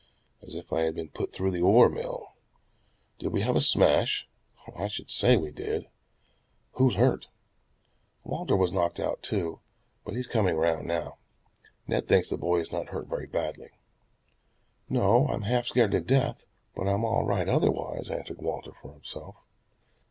"As 0.41 0.55
if 0.55 0.73
I 0.73 0.81
had 0.81 0.95
been 0.95 1.09
put 1.09 1.31
through 1.31 1.51
the 1.51 1.61
ore 1.61 1.87
mill. 1.87 2.33
Did 3.19 3.27
we 3.33 3.41
have 3.41 3.55
a 3.55 3.61
smash?" 3.61 4.27
"I 4.75 4.87
should 4.87 5.11
say 5.11 5.37
we 5.37 5.51
did?" 5.51 5.89
"Who's 6.71 6.95
hurt?" 6.95 7.27
"Walter 8.23 8.55
was 8.55 8.71
knocked 8.71 8.99
out 8.99 9.21
too, 9.21 9.59
but 10.03 10.15
he 10.15 10.19
is 10.21 10.25
coming 10.25 10.57
round 10.57 10.87
now. 10.87 11.19
Ned 11.85 12.07
thinks 12.07 12.31
the 12.31 12.37
boy 12.39 12.61
is 12.61 12.71
not 12.71 12.87
hurt 12.89 13.05
very 13.09 13.27
badly." 13.27 13.69
"No, 14.89 15.27
I'm 15.27 15.43
half 15.43 15.67
scared 15.67 15.91
to 15.91 15.99
death, 16.01 16.45
but 16.75 16.87
I'm 16.87 17.05
all 17.05 17.23
right 17.25 17.47
otherwise," 17.47 18.09
answered 18.09 18.41
Walter 18.41 18.71
for 18.81 18.93
himself. 18.93 19.45